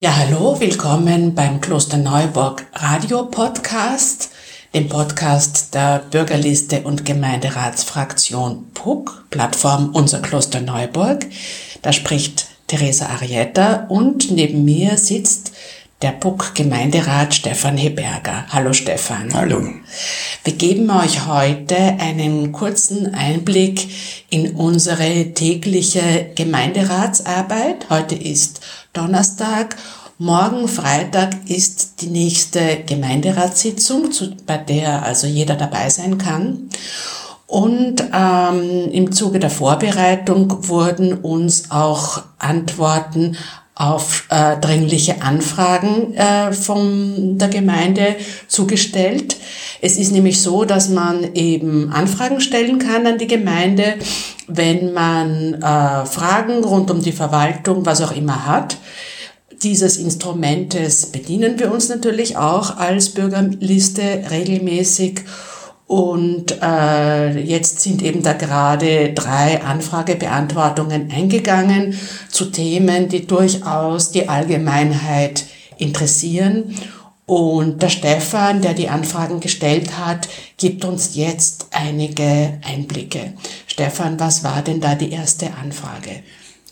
[0.00, 4.30] Ja, hallo, willkommen beim Kloster Neuburg Radio Podcast,
[4.72, 11.26] dem Podcast der Bürgerliste und Gemeinderatsfraktion PUC, Plattform Unser Kloster Neuburg.
[11.82, 15.50] Da spricht Theresa Arietta und neben mir sitzt
[16.00, 18.46] der PUC Gemeinderat Stefan Heberger.
[18.50, 19.34] Hallo Stefan.
[19.34, 19.60] Hallo.
[20.44, 23.88] Wir geben euch heute einen kurzen Einblick
[24.30, 27.90] in unsere tägliche Gemeinderatsarbeit.
[27.90, 28.60] Heute ist
[28.98, 29.76] Donnerstag.
[30.18, 34.10] Morgen Freitag ist die nächste Gemeinderatssitzung,
[34.44, 36.68] bei der also jeder dabei sein kann.
[37.46, 43.36] Und ähm, im Zuge der Vorbereitung wurden uns auch Antworten
[43.78, 48.16] auf äh, dringliche Anfragen äh, von der Gemeinde
[48.48, 49.36] zugestellt.
[49.80, 53.94] Es ist nämlich so, dass man eben Anfragen stellen kann an die Gemeinde,
[54.48, 58.78] wenn man äh, Fragen rund um die Verwaltung, was auch immer hat.
[59.62, 65.20] Dieses Instrumentes bedienen wir uns natürlich auch als Bürgerliste regelmäßig
[65.88, 74.28] und äh, jetzt sind eben da gerade drei Anfragebeantwortungen eingegangen zu Themen, die durchaus die
[74.28, 75.46] Allgemeinheit
[75.78, 76.76] interessieren.
[77.24, 80.28] Und der Stefan, der die Anfragen gestellt hat,
[80.58, 83.32] gibt uns jetzt einige Einblicke.
[83.66, 86.22] Stefan, was war denn da die erste Anfrage?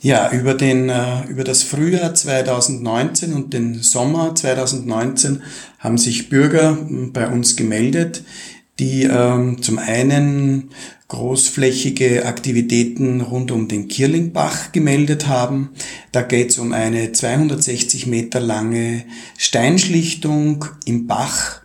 [0.03, 5.43] Ja, über, den, äh, über das Frühjahr 2019 und den Sommer 2019
[5.79, 6.77] haben sich Bürger
[7.13, 8.23] bei uns gemeldet,
[8.79, 10.71] die ähm, zum einen
[11.09, 15.71] großflächige Aktivitäten rund um den Kirlingbach gemeldet haben.
[16.13, 19.05] Da geht es um eine 260 Meter lange
[19.39, 21.61] Steinschlichtung im Bach,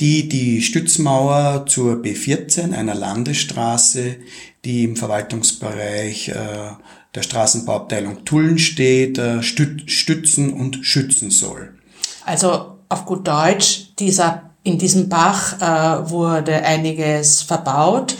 [0.00, 4.16] die die Stützmauer zur B14, einer Landesstraße,
[4.64, 6.34] die im Verwaltungsbereich äh,
[7.14, 11.74] der Straßenbauabteilung Tulln steht, äh, stützen und schützen soll.
[12.24, 18.16] Also auf gut Deutsch, dieser in diesem Bach äh, wurde einiges verbaut,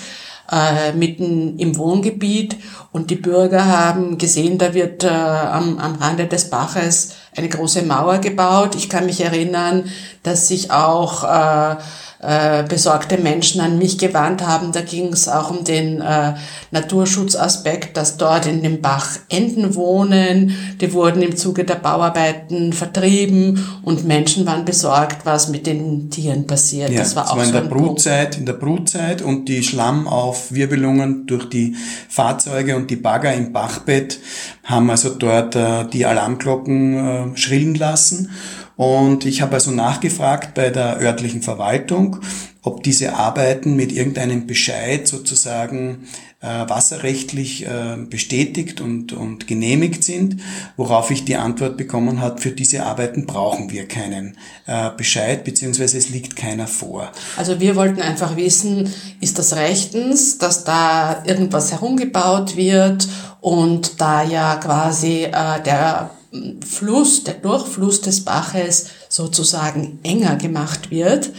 [0.53, 2.57] äh, mitten im Wohngebiet
[2.93, 7.83] und die Bürger haben gesehen, da wird äh, am, am Rande des Baches eine große
[7.83, 8.75] Mauer gebaut.
[8.77, 9.91] Ich kann mich erinnern,
[10.23, 11.77] dass sich auch äh,
[12.27, 14.73] äh, besorgte Menschen an mich gewandt haben.
[14.73, 16.35] Da ging es auch um den äh,
[16.71, 20.55] Naturschutzaspekt, dass dort in dem Bach Enten wohnen.
[20.81, 26.47] Die wurden im Zuge der Bauarbeiten vertrieben und Menschen waren besorgt, was mit den Tieren
[26.47, 26.91] passiert.
[26.91, 28.37] Ja, das war auch war in so der Brutzeit, Punkt.
[28.39, 31.77] in der Brutzeit und die Schlammaufwirbelungen durch die
[32.09, 34.19] Fahrzeuge und die Bagger im Bachbett
[34.65, 38.31] haben also dort äh, die Alarmglocken äh, schrillen lassen.
[38.77, 42.19] Und ich habe also nachgefragt bei der örtlichen Verwaltung,
[42.63, 46.09] ob diese Arbeiten mit irgendeinem Bescheid sozusagen
[46.41, 50.41] äh, wasserrechtlich äh, bestätigt und, und genehmigt sind,
[50.77, 54.37] worauf ich die Antwort bekommen habe, für diese Arbeiten brauchen wir keinen
[54.67, 57.11] äh, Bescheid, beziehungsweise es liegt keiner vor.
[57.37, 63.09] Also wir wollten einfach wissen, ist das rechtens, dass da irgendwas herumgebaut wird
[63.41, 66.11] und da ja quasi äh, der
[66.67, 71.31] Fluss, der Durchfluss des Baches sozusagen enger gemacht wird,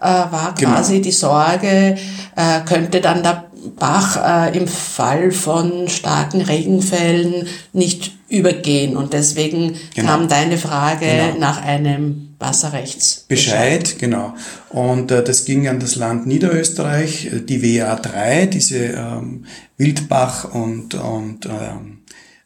[0.00, 0.72] äh, war genau.
[0.72, 1.96] quasi die Sorge,
[2.36, 8.96] äh, könnte dann der Bach äh, im Fall von starken Regenfällen nicht übergehen.
[8.96, 10.08] Und deswegen genau.
[10.08, 11.38] kam deine Frage genau.
[11.38, 13.80] nach einem Wasserrechtsbescheid.
[13.80, 14.34] Bescheid, genau.
[14.70, 19.44] Und äh, das ging an das Land Niederösterreich, äh, die WA3, diese ähm,
[19.76, 21.99] Wildbach- und, und ähm,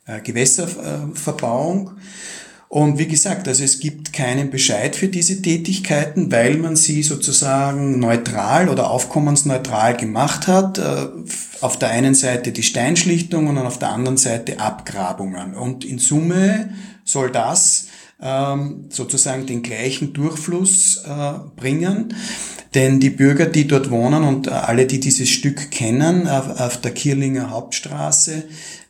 [0.07, 1.93] äh, Gewässerverbauung.
[2.69, 8.01] Und wie gesagt, also es gibt keinen Bescheid für diese Tätigkeiten, weil man sie sozusagen
[8.01, 10.79] neutral oder aufkommensneutral gemacht hat.
[10.79, 11.07] Äh,
[11.61, 15.55] auf der einen Seite die Steinschlichtung und auf der anderen Seite Abgrabungen.
[15.55, 16.71] Und in Summe
[17.05, 17.87] soll das
[18.25, 22.15] ähm, sozusagen den gleichen Durchfluss äh, bringen.
[22.75, 27.51] Denn die Bürger, die dort wohnen und alle, die dieses Stück kennen, auf der Kirlinger
[27.51, 28.43] Hauptstraße,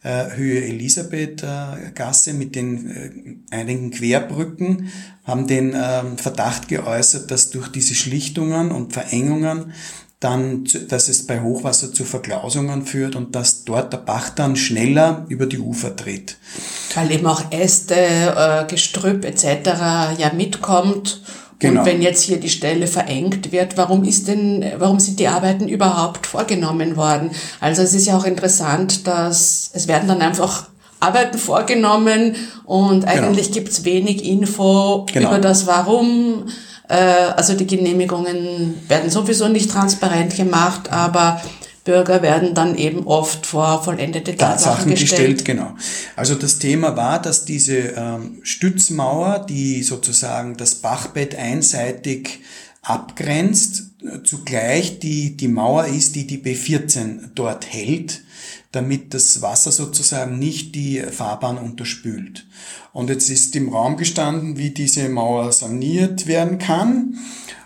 [0.02, 4.90] äh, Höhe Elisabeth-Gasse äh, mit den äh, einigen Querbrücken
[5.24, 9.72] haben den ähm, Verdacht geäußert, dass durch diese Schlichtungen und Verengungen
[10.20, 15.26] dann, dass es bei Hochwasser zu Verklausungen führt und dass dort der Bach dann schneller
[15.28, 16.38] über die Ufer tritt.
[16.94, 19.46] Weil eben auch Äste, Gestrüpp etc.
[20.18, 21.20] ja mitkommt
[21.58, 21.80] Genau.
[21.80, 25.68] Und wenn jetzt hier die Stelle verengt wird, warum ist denn, warum sind die Arbeiten
[25.68, 27.30] überhaupt vorgenommen worden?
[27.60, 30.68] Also es ist ja auch interessant, dass es werden dann einfach
[31.00, 33.12] Arbeiten vorgenommen und genau.
[33.12, 33.54] eigentlich genau.
[33.54, 35.28] gibt's wenig Info genau.
[35.28, 36.46] über das Warum.
[36.88, 41.40] Äh, also die Genehmigungen werden sowieso nicht transparent gemacht, aber
[41.84, 45.38] Bürger werden dann eben oft vor vollendete Tatsachen, Tatsachen gestellt.
[45.38, 45.44] gestellt.
[45.44, 45.74] Genau.
[46.16, 52.40] Also das Thema war, dass diese ähm, Stützmauer, die sozusagen das Bachbett einseitig
[52.80, 53.90] abgrenzt,
[54.24, 58.22] zugleich die, die Mauer ist, die die B14 dort hält,
[58.74, 62.46] damit das Wasser sozusagen nicht die Fahrbahn unterspült.
[62.92, 67.18] Und jetzt ist im Raum gestanden, wie diese Mauer saniert werden kann.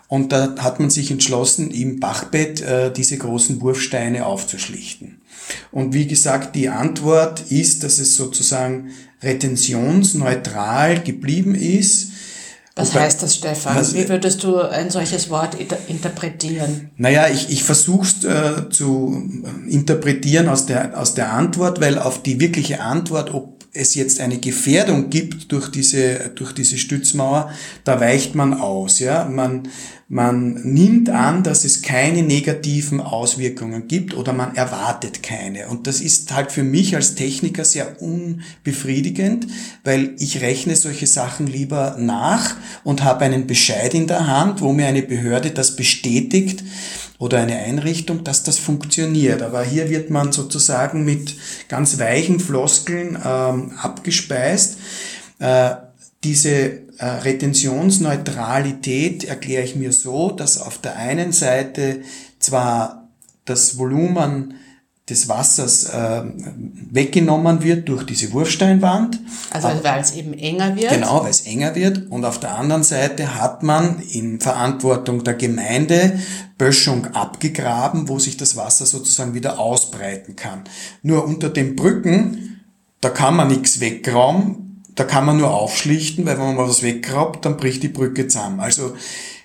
[0.09, 5.21] Und da hat man sich entschlossen, im Bachbett äh, diese großen Wurfsteine aufzuschlichten.
[5.71, 8.91] Und wie gesagt, die Antwort ist, dass es sozusagen
[9.23, 12.13] retentionsneutral geblieben ist.
[12.79, 13.75] Was Wobei, heißt das, Stefan?
[13.75, 15.57] Was, Wie würdest du ein solches Wort
[15.89, 16.93] interpretieren?
[16.97, 19.21] Naja, ich, ich versuche es äh, zu
[19.69, 24.39] interpretieren aus der, aus der Antwort, weil auf die wirkliche Antwort, ob es jetzt eine
[24.39, 27.51] Gefährdung gibt durch diese, durch diese Stützmauer,
[27.85, 29.25] da weicht man aus, ja.
[29.25, 29.69] Man,
[30.11, 35.69] man nimmt an, dass es keine negativen Auswirkungen gibt oder man erwartet keine.
[35.69, 39.47] Und das ist halt für mich als Techniker sehr unbefriedigend,
[39.85, 44.73] weil ich rechne solche Sachen lieber nach und habe einen Bescheid in der Hand, wo
[44.73, 46.65] mir eine Behörde das bestätigt,
[47.19, 49.43] oder eine Einrichtung, dass das funktioniert.
[49.43, 51.35] Aber hier wird man sozusagen mit
[51.69, 54.79] ganz weichen Floskeln ähm, abgespeist.
[55.39, 55.77] Äh,
[56.25, 62.01] diese äh, Retentionsneutralität erkläre ich mir so, dass auf der einen Seite
[62.39, 63.11] zwar
[63.45, 64.55] das Volumen
[65.09, 66.23] des Wassers äh,
[66.91, 69.19] weggenommen wird durch diese Wurfsteinwand.
[69.51, 70.93] Also weil es eben enger wird.
[70.93, 72.11] Genau, weil es enger wird.
[72.11, 76.19] Und auf der anderen Seite hat man in Verantwortung der Gemeinde
[76.59, 80.65] Böschung abgegraben, wo sich das Wasser sozusagen wieder ausbreiten kann.
[81.03, 82.61] Nur unter den Brücken,
[83.01, 86.83] da kann man nichts weggraben, da kann man nur aufschlichten, weil wenn man mal was
[86.83, 88.61] weggrabt, dann bricht die Brücke zusammen.
[88.61, 88.95] Also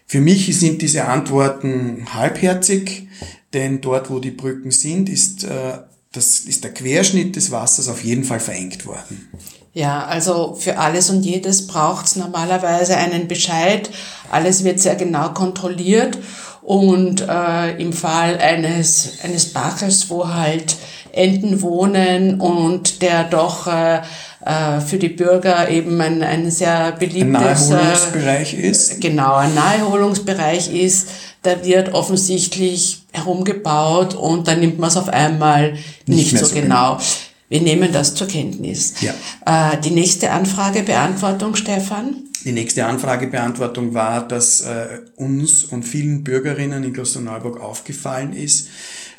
[0.08, 3.08] für mich sind diese Antworten halbherzig.
[3.54, 5.78] Denn dort, wo die Brücken sind, ist, äh,
[6.12, 9.30] das ist der Querschnitt des Wassers auf jeden Fall verengt worden.
[9.74, 13.90] Ja, also für alles und jedes braucht es normalerweise einen Bescheid.
[14.30, 16.18] Alles wird sehr genau kontrolliert.
[16.62, 20.78] Und äh, im Fall eines, eines Baches, wo halt
[21.12, 24.02] Enten wohnen und der doch äh,
[24.46, 27.72] äh, für die Bürger eben ein, ein sehr beliebtes...
[27.72, 29.02] Ein Naherholungsbereich ist.
[29.02, 31.08] Genau, ein Naherholungsbereich ist.
[31.42, 36.56] Da wird offensichtlich herumgebaut und dann nimmt man es auf einmal nicht, nicht so, so
[36.56, 36.96] genau.
[36.96, 37.04] genau.
[37.50, 38.96] Wir nehmen das zur Kenntnis.
[39.02, 39.74] Ja.
[39.74, 42.24] Äh, die nächste Anfragebeantwortung, Stefan?
[42.46, 48.70] Die nächste Anfragebeantwortung war, dass äh, uns und vielen Bürgerinnen in Klosterneuburg aufgefallen ist,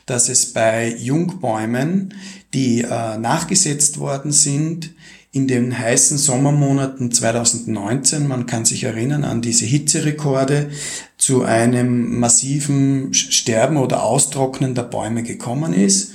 [0.06, 2.14] dass es bei Jungbäumen,
[2.54, 4.94] die äh, nachgesetzt worden sind,
[5.32, 10.70] in den heißen Sommermonaten 2019, man kann sich erinnern an diese Hitzerekorde,
[11.18, 16.12] zu einem massiven Sterben oder Austrocknen der Bäume gekommen ist.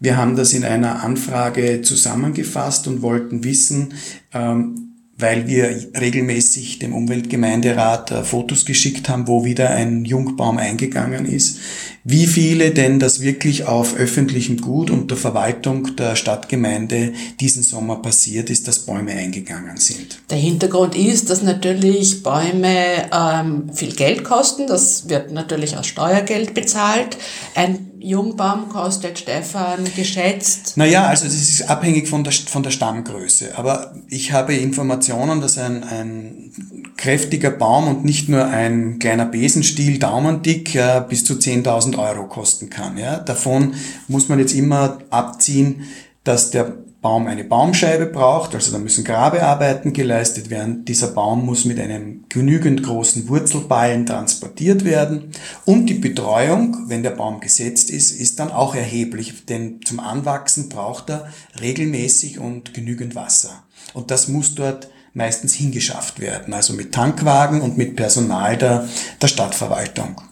[0.00, 3.94] Wir haben das in einer Anfrage zusammengefasst und wollten wissen,
[4.34, 4.87] ähm,
[5.18, 11.58] weil wir regelmäßig dem Umweltgemeinderat äh, Fotos geschickt haben, wo wieder ein Jungbaum eingegangen ist.
[12.04, 18.48] Wie viele denn das wirklich auf öffentlichem Gut unter Verwaltung der Stadtgemeinde diesen Sommer passiert
[18.48, 20.20] ist, dass Bäume eingegangen sind?
[20.30, 24.66] Der Hintergrund ist, dass natürlich Bäume ähm, viel Geld kosten.
[24.68, 27.18] Das wird natürlich aus Steuergeld bezahlt.
[27.54, 30.76] Ein Jungbaum kostet, Stefan, geschätzt?
[30.76, 33.58] Naja, also das ist abhängig von der, von der Stammgröße.
[33.58, 36.52] Aber ich habe Informationen, dass ein, ein
[36.96, 42.70] kräftiger Baum und nicht nur ein kleiner Besenstiel daumendick äh, bis zu 10.000 Euro kosten
[42.70, 42.98] kann.
[42.98, 43.18] Ja?
[43.18, 43.74] Davon
[44.08, 45.82] muss man jetzt immer abziehen,
[46.24, 50.84] dass der Baum eine Baumscheibe braucht, also da müssen Grabearbeiten geleistet werden.
[50.84, 55.30] Dieser Baum muss mit einem genügend großen Wurzelballen transportiert werden.
[55.64, 60.68] Und die Betreuung, wenn der Baum gesetzt ist, ist dann auch erheblich, denn zum Anwachsen
[60.68, 63.62] braucht er regelmäßig und genügend Wasser.
[63.94, 64.88] Und das muss dort
[65.18, 68.88] meistens hingeschafft werden, also mit Tankwagen und mit Personal der,
[69.20, 70.22] der Stadtverwaltung.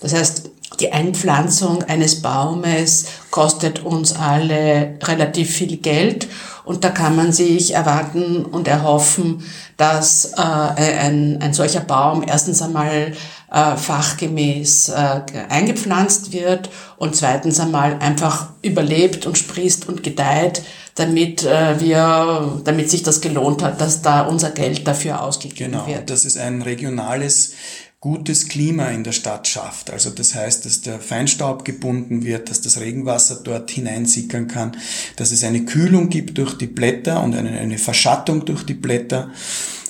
[0.00, 6.28] Das heißt, die Einpflanzung eines Baumes kostet uns alle relativ viel Geld
[6.64, 9.42] und da kann man sich erwarten und erhoffen,
[9.76, 13.12] dass äh, ein, ein solcher Baum erstens einmal
[13.50, 20.62] äh, fachgemäß äh, eingepflanzt wird und zweitens einmal einfach überlebt und sprießt und gedeiht,
[20.96, 25.86] damit äh, wir, damit sich das gelohnt hat, dass da unser Geld dafür ausgegeben genau,
[25.86, 25.98] wird.
[25.98, 27.52] Genau, das ist ein regionales
[28.00, 29.90] gutes Klima in der Stadt schafft.
[29.90, 34.76] Also das heißt, dass der Feinstaub gebunden wird, dass das Regenwasser dort hineinsickern kann,
[35.16, 39.30] dass es eine Kühlung gibt durch die Blätter und eine, eine Verschattung durch die Blätter.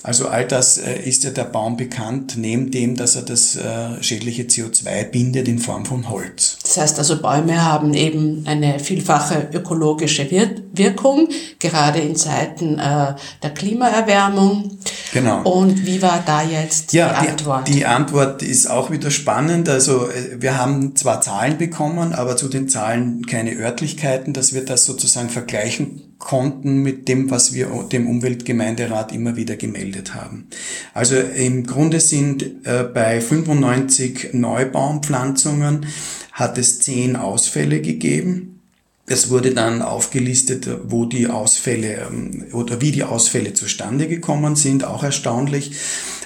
[0.07, 4.01] Also all das äh, ist ja der Baum bekannt, neben dem, dass er das äh,
[4.01, 6.59] schädliche CO2 bindet in Form von Holz.
[6.63, 10.25] Das heißt also, Bäume haben eben eine vielfache ökologische
[10.71, 11.27] Wirkung,
[11.59, 14.77] gerade in Zeiten äh, der Klimaerwärmung.
[15.11, 15.41] Genau.
[15.41, 17.67] Und wie war da jetzt ja, die Antwort?
[17.67, 19.67] Die, die Antwort ist auch wieder spannend.
[19.67, 24.85] Also wir haben zwar Zahlen bekommen, aber zu den Zahlen keine Örtlichkeiten, dass wir das
[24.85, 30.47] sozusagen vergleichen konnten mit dem, was wir dem Umweltgemeinderat immer wieder gemeldet haben.
[30.93, 35.85] Also im Grunde sind äh, bei 95 Neubaumpflanzungen
[36.31, 38.61] hat es 10 Ausfälle gegeben.
[39.05, 44.83] Es wurde dann aufgelistet, wo die Ausfälle ähm, oder wie die Ausfälle zustande gekommen sind.
[44.83, 45.71] Auch erstaunlich,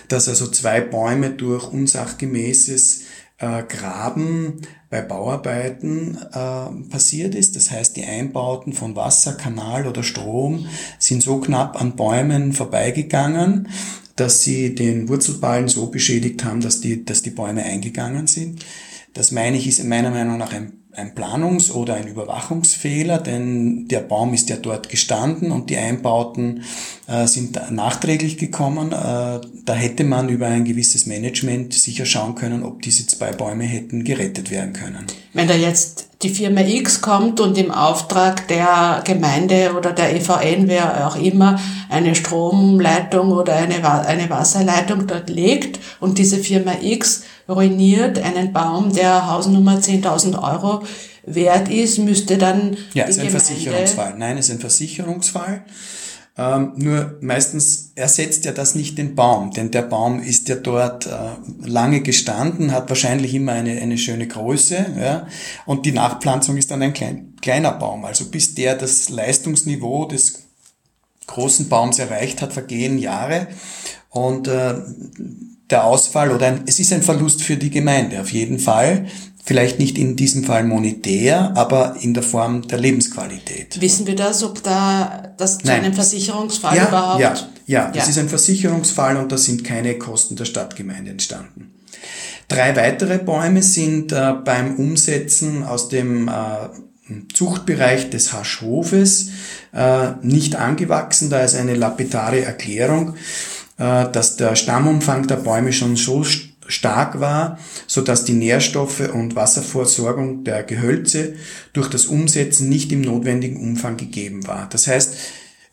[0.08, 3.04] dass also zwei Bäume durch unsachgemäßes
[3.38, 7.56] äh, Graben bei Bauarbeiten äh, passiert ist.
[7.56, 10.68] Das heißt, die Einbauten von Wasser, Kanal oder Strom
[11.00, 13.70] sind so knapp an Bäumen vorbeigegangen,
[14.18, 18.66] dass sie den Wurzelballen so beschädigt haben, dass die, dass die Bäume eingegangen sind.
[19.14, 23.88] Das meine ich, ist in meiner Meinung nach ein ein Planungs- oder ein Überwachungsfehler, denn
[23.88, 26.64] der Baum ist ja dort gestanden und die Einbauten
[27.08, 28.92] äh, sind nachträglich gekommen.
[28.92, 33.64] Äh, da hätte man über ein gewisses Management sicher schauen können, ob diese zwei Bäume
[33.64, 35.06] hätten gerettet werden können.
[35.34, 40.68] Wenn da jetzt die Firma X kommt und im Auftrag der Gemeinde oder der EVN,
[40.68, 41.60] wer auch immer,
[41.90, 48.94] eine Stromleitung oder eine, eine Wasserleitung dort legt und diese Firma X ruiniert einen Baum,
[48.94, 50.84] der Hausnummer 10.000 Euro
[51.24, 52.78] wert ist, müsste dann.
[52.94, 54.16] Ja, ist ein Gemeinde Versicherungsfall.
[54.18, 55.64] Nein, ist ein Versicherungsfall.
[56.42, 61.06] Ähm, nur meistens ersetzt ja das nicht den Baum, denn der Baum ist ja dort
[61.06, 61.10] äh,
[61.68, 65.28] lange gestanden, hat wahrscheinlich immer eine, eine schöne Größe ja,
[65.68, 68.06] und die Nachpflanzung ist dann ein klein, kleiner Baum.
[68.06, 70.48] Also bis der das Leistungsniveau des
[71.28, 73.48] großen Baums erreicht hat, vergehen Jahre
[74.10, 74.76] und äh,
[75.70, 79.06] der Ausfall oder ein, es ist ein Verlust für die Gemeinde auf jeden Fall.
[79.44, 83.82] Vielleicht nicht in diesem Fall monetär, aber in der Form der Lebensqualität.
[83.82, 85.84] Wissen wir das, ob da das zu Nein.
[85.84, 87.22] einem Versicherungsfall ja, überhaupt?
[87.22, 88.10] Ja, ja, das ja.
[88.12, 91.74] ist ein Versicherungsfall und da sind keine Kosten der Stadtgemeinde entstanden.
[92.48, 96.34] Drei weitere Bäume sind äh, beim Umsetzen aus dem äh,
[97.34, 99.30] Zuchtbereich des Haschhofes
[99.74, 101.30] äh, nicht angewachsen.
[101.30, 103.16] Da ist eine lapidare Erklärung.
[103.82, 106.24] Äh, dass der Stammumfang der Bäume schon so
[106.72, 111.36] stark war, so dass die Nährstoffe und Wasserversorgung der Gehölze
[111.74, 114.68] durch das Umsetzen nicht im notwendigen Umfang gegeben war.
[114.70, 115.16] Das heißt,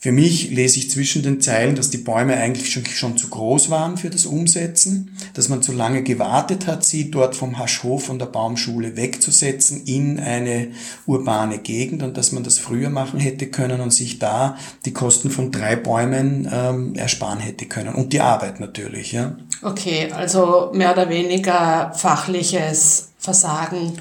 [0.00, 3.68] für mich lese ich zwischen den Zeilen, dass die Bäume eigentlich schon, schon zu groß
[3.68, 8.20] waren für das Umsetzen, dass man zu lange gewartet hat, sie dort vom Haschhof von
[8.20, 10.68] der Baumschule wegzusetzen in eine
[11.06, 15.30] urbane Gegend und dass man das früher machen hätte können und sich da die Kosten
[15.30, 19.10] von drei Bäumen ähm, ersparen hätte können und die Arbeit natürlich.
[19.10, 19.36] Ja.
[19.62, 23.94] Okay, also mehr oder weniger fachliches Versagen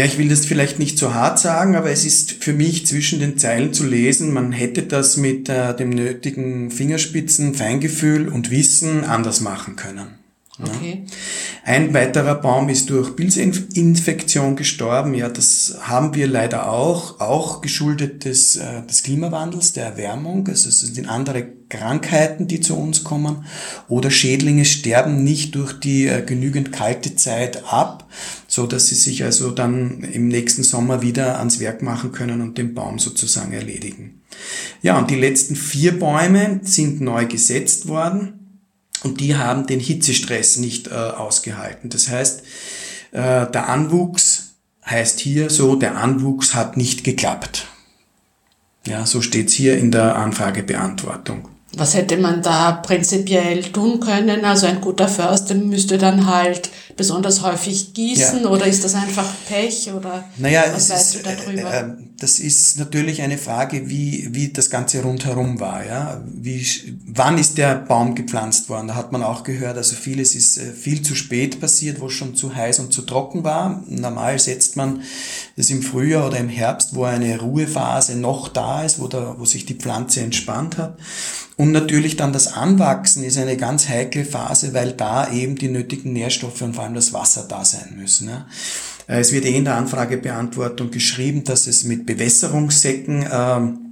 [0.00, 3.20] ja, ich will das vielleicht nicht so hart sagen, aber es ist für mich zwischen
[3.20, 9.04] den Zeilen zu lesen, man hätte das mit äh, dem nötigen Fingerspitzen, Feingefühl und Wissen
[9.04, 10.19] anders machen können.
[10.62, 11.04] Okay.
[11.64, 15.14] Ein weiterer Baum ist durch Pilzinfektion gestorben.
[15.14, 20.48] Ja, das haben wir leider auch, auch geschuldet des, äh, des Klimawandels, der Erwärmung.
[20.48, 23.44] Also es sind andere Krankheiten, die zu uns kommen.
[23.88, 28.08] Oder Schädlinge sterben nicht durch die äh, genügend kalte Zeit ab,
[28.48, 32.58] so dass sie sich also dann im nächsten Sommer wieder ans Werk machen können und
[32.58, 34.20] den Baum sozusagen erledigen.
[34.82, 38.39] Ja, und die letzten vier Bäume sind neu gesetzt worden.
[39.02, 41.90] Und die haben den Hitzestress nicht äh, ausgehalten.
[41.90, 42.42] Das heißt,
[43.12, 44.54] äh, der Anwuchs
[44.86, 47.66] heißt hier so, der Anwuchs hat nicht geklappt.
[48.86, 51.48] Ja, so steht's hier in der Anfragebeantwortung.
[51.76, 54.44] Was hätte man da prinzipiell tun können?
[54.44, 58.48] Also ein guter Förster müsste dann halt besonders häufig gießen ja.
[58.48, 61.72] oder ist das einfach Pech oder naja, was weißt ist, du darüber?
[61.72, 65.86] Äh, äh, das ist natürlich eine Frage, wie, wie das Ganze rundherum war.
[65.86, 66.22] Ja?
[66.26, 66.66] Wie,
[67.06, 68.88] wann ist der Baum gepflanzt worden?
[68.88, 72.12] Da hat man auch gehört, also vieles ist äh, viel zu spät passiert, wo es
[72.12, 73.82] schon zu heiß und zu trocken war.
[73.88, 75.00] Normal setzt man
[75.56, 79.46] das im Frühjahr oder im Herbst, wo eine Ruhephase noch da ist, wo, da, wo
[79.46, 80.98] sich die Pflanze entspannt hat.
[81.56, 86.12] Und natürlich dann das Anwachsen ist eine ganz heikle Phase, weil da eben die nötigen
[86.12, 88.28] Nährstoffe und vor allem das Wasser da sein müssen.
[88.28, 88.46] Ja.
[89.10, 93.86] Äh, es wird eh in der Anfragebeantwortung geschrieben, dass es mit Bewässerungssäcken ähm,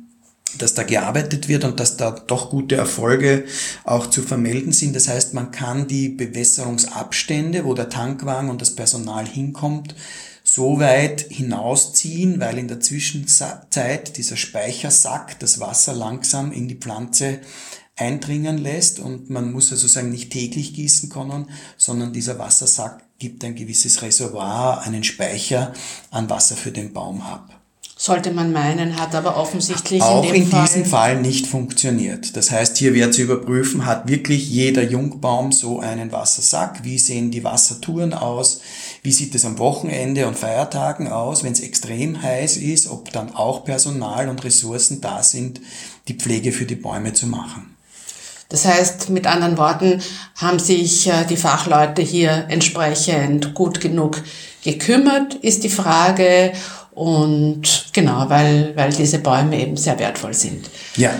[0.56, 3.44] dass da gearbeitet wird und dass da doch gute Erfolge
[3.84, 4.96] auch zu vermelden sind.
[4.96, 9.94] Das heißt, man kann die Bewässerungsabstände, wo der Tankwagen und das Personal hinkommt,
[10.42, 17.40] so weit hinausziehen, weil in der Zwischenzeit dieser Speichersack das Wasser langsam in die Pflanze
[17.96, 23.44] eindringen lässt und man muss also sagen nicht täglich gießen können, sondern dieser Wassersack gibt
[23.44, 25.74] ein gewisses Reservoir, einen Speicher
[26.10, 27.57] an Wasser für den Baum ab.
[28.00, 32.36] Sollte man meinen, hat aber offensichtlich auch in, in, Fall diesem Fall nicht funktioniert.
[32.36, 36.84] Das heißt, hier wäre zu überprüfen, hat wirklich jeder Jungbaum so einen Wassersack?
[36.84, 38.60] Wie sehen die Wassertouren aus?
[39.02, 42.88] Wie sieht es am Wochenende und Feiertagen aus, wenn es extrem heiß ist?
[42.88, 45.60] Ob dann auch Personal und Ressourcen da sind,
[46.06, 47.74] die Pflege für die Bäume zu machen?
[48.48, 50.00] Das heißt, mit anderen Worten,
[50.36, 54.22] haben sich äh, die Fachleute hier entsprechend gut genug
[54.62, 56.52] gekümmert, ist die Frage.
[56.98, 60.68] Und genau, weil, weil diese Bäume eben sehr wertvoll sind.
[60.96, 61.12] Ja.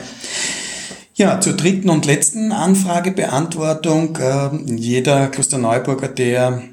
[1.15, 4.17] Ja, zur dritten und letzten Anfragebeantwortung.
[4.17, 6.65] Äh, jeder Klosterneuburger, der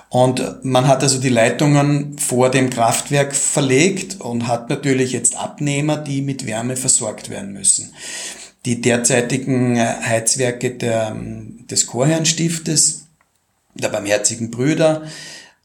[0.08, 5.96] Und man hat also die Leitungen vor dem Kraftwerk verlegt und hat natürlich jetzt Abnehmer,
[5.96, 7.92] die mit Wärme versorgt werden müssen.
[8.64, 11.16] Die derzeitigen Heizwerke der,
[11.70, 13.06] des Chorherrnstiftes,
[13.74, 15.02] der Barmherzigen Brüder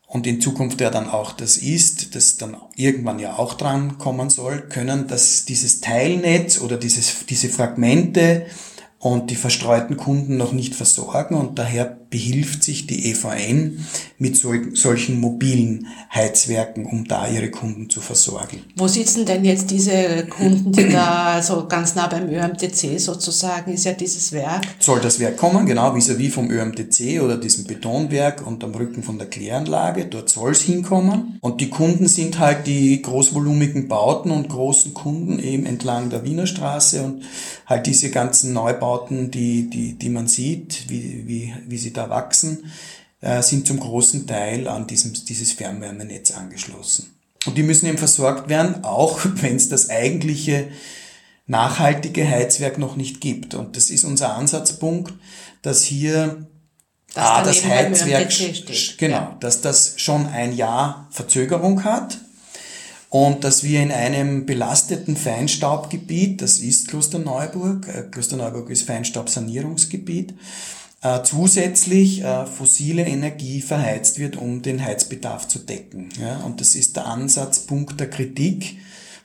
[0.08, 4.30] und in Zukunft ja dann auch das ist, das dann irgendwann ja auch dran kommen
[4.30, 8.46] soll, können das, dieses Teilnetz oder dieses, diese Fragmente
[9.00, 13.84] und die verstreuten Kunden noch nicht versorgen und daher behilft sich die EVN
[14.20, 18.62] mit sol solchen mobilen Heizwerken, um da ihre Kunden zu versorgen.
[18.76, 23.86] Wo sitzen denn jetzt diese Kunden, die da so ganz nah beim ÖMTC sozusagen ist
[23.86, 24.64] ja dieses Werk?
[24.80, 29.04] Soll das Werk kommen, genau, vis-à-vis -vis vom ÖMTC oder diesem Betonwerk und am Rücken
[29.04, 31.38] von der Kläranlage, dort soll es hinkommen.
[31.40, 36.46] Und die Kunden sind halt die großvolumigen Bauten und großen Kunden eben entlang der Wiener
[36.46, 37.24] Straße und
[37.66, 42.10] halt diese ganzen Neubauten, die, die, die man sieht, wie, wie, wie sie da da
[42.10, 42.72] wachsen,
[43.22, 47.14] äh, sind zum großen Teil an diesem, dieses Fernwärmenetz angeschlossen.
[47.46, 50.70] Und die müssen eben versorgt werden, auch wenn es das eigentliche
[51.48, 53.54] nachhaltige Heizwerk noch nicht gibt.
[53.54, 55.14] Und das ist unser Ansatzpunkt,
[55.62, 56.48] dass hier
[57.14, 58.30] das, A, das Heizwerk,
[58.98, 59.38] genau, ja.
[59.42, 62.20] dass das schon ein Jahr Verzögerung hat
[63.10, 70.34] und dass wir in einem belasteten Feinstaubgebiet, das ist Klosterneuburg, äh, Klosterneuburg ist Feinstaubsanierungsgebiet,
[71.02, 76.10] äh, zusätzlich äh, fossile Energie verheizt wird, um den Heizbedarf zu decken.
[76.20, 76.38] Ja?
[76.38, 78.78] Und das ist der Ansatzpunkt der Kritik,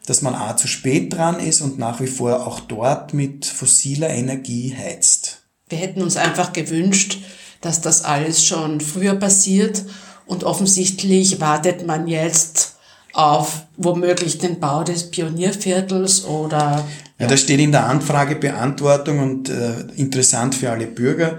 [0.07, 4.11] dass man A zu spät dran ist und nach wie vor auch dort mit fossiler
[4.11, 5.43] Energie heizt.
[5.69, 7.19] Wir hätten uns einfach gewünscht,
[7.61, 9.85] dass das alles schon früher passiert
[10.27, 12.76] und offensichtlich wartet man jetzt
[13.17, 16.87] auf womöglich den Bau des Pionierviertels oder
[17.19, 21.39] ja, das steht in der Anfragebeantwortung und äh, interessant für alle Bürger,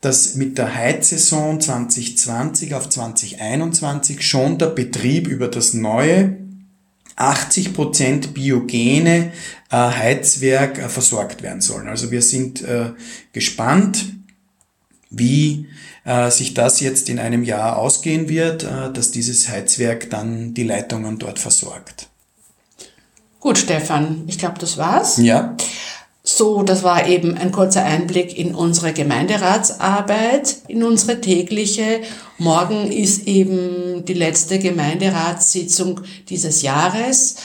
[0.00, 6.36] dass mit der Heizsaison 2020 auf 2021 schon der Betrieb über das neue
[7.16, 9.32] 80 Prozent biogene
[9.70, 11.88] äh, Heizwerk äh, versorgt werden sollen.
[11.88, 12.92] Also wir sind äh,
[13.32, 14.12] gespannt,
[15.10, 15.66] wie
[16.06, 20.62] äh, sich das jetzt in einem Jahr ausgehen wird, äh, dass dieses Heizwerk dann die
[20.62, 22.08] Leitungen dort versorgt.
[23.40, 25.18] Gut, Stefan, ich glaube, das war's.
[25.18, 25.56] Ja.
[26.22, 32.00] So, das war eben ein kurzer Einblick in unsere Gemeinderatsarbeit, in unsere tägliche.
[32.38, 37.36] Morgen ist eben die letzte Gemeinderatssitzung dieses Jahres.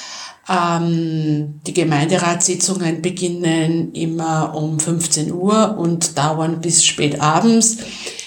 [0.49, 7.77] Ähm, die Gemeinderatssitzungen beginnen immer um 15 Uhr und dauern bis spät abends.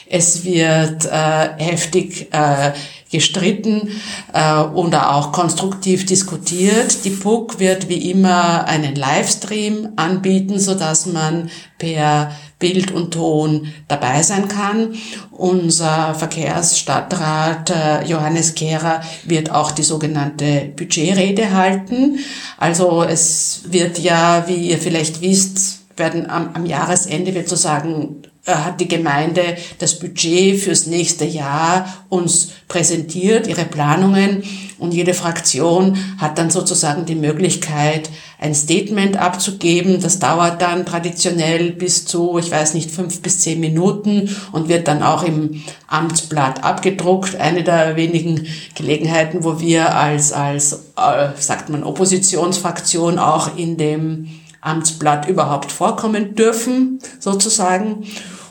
[0.08, 2.72] Es wird äh, heftig äh,
[3.14, 3.90] gestritten
[4.32, 7.04] äh, oder auch konstruktiv diskutiert.
[7.04, 13.72] Die PUC wird wie immer einen Livestream anbieten, so dass man per Bild und Ton
[13.86, 14.94] dabei sein kann.
[15.30, 22.18] Unser Verkehrsstadtrat äh, Johannes Kehrer wird auch die sogenannte Budgetrede halten.
[22.58, 28.80] Also es wird ja, wie ihr vielleicht wisst, werden am, am Jahresende wird sozusagen hat
[28.80, 34.42] die Gemeinde das Budget fürs nächste Jahr uns präsentiert, ihre Planungen
[34.78, 40.00] und jede Fraktion hat dann sozusagen die Möglichkeit, ein Statement abzugeben.
[40.00, 44.88] Das dauert dann traditionell bis zu, ich weiß nicht, fünf bis zehn Minuten und wird
[44.88, 47.37] dann auch im Amtsblatt abgedruckt.
[47.37, 54.28] Eine der wenigen Gelegenheiten, wo wir als, als, äh, sagt man, Oppositionsfraktion auch in dem
[54.61, 58.04] Amtsblatt überhaupt vorkommen dürfen, sozusagen.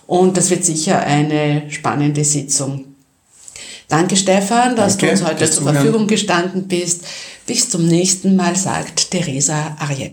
[0.05, 2.85] Und das wird sicher eine spannende Sitzung.
[3.87, 7.05] Danke, Stefan, dass Danke, du uns heute zur Verfügung gestanden bist.
[7.45, 10.11] Bis zum nächsten Mal, sagt Theresa Ariet.